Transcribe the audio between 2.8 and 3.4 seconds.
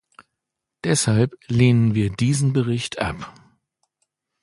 ab!